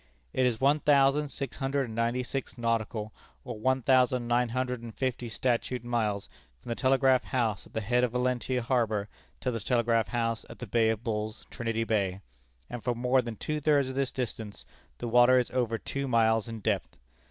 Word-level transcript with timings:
"It 0.33 0.47
is 0.47 0.59
one 0.59 0.79
thousand 0.79 1.29
six 1.29 1.57
hundred 1.57 1.83
and 1.85 1.93
ninety 1.93 2.23
six 2.23 2.57
nautical, 2.57 3.13
or 3.45 3.59
one 3.59 3.83
thousand 3.83 4.27
nine 4.27 4.49
hundred 4.49 4.81
and 4.81 4.95
fifty 4.95 5.29
statute, 5.29 5.83
miles 5.83 6.27
from 6.59 6.69
the 6.69 6.75
Telegraph 6.75 7.23
House 7.25 7.67
at 7.67 7.73
the 7.73 7.81
head 7.81 8.03
of 8.03 8.13
Valentia 8.13 8.63
harbor 8.63 9.09
to 9.41 9.51
the 9.51 9.59
Telegraph 9.59 10.07
House 10.07 10.43
at 10.49 10.57
the 10.57 10.65
Bay 10.65 10.89
of 10.89 11.03
Bulls, 11.03 11.45
Trinity 11.51 11.83
Bay, 11.83 12.19
and 12.67 12.83
for 12.83 12.95
more 12.95 13.21
than 13.21 13.35
two 13.35 13.59
thirds 13.59 13.89
of 13.89 13.95
this 13.95 14.11
distance 14.11 14.65
the 14.97 15.07
water 15.07 15.37
is 15.37 15.51
over 15.51 15.77
two 15.77 16.07
miles 16.07 16.47
in 16.47 16.61
depth. 16.61 16.97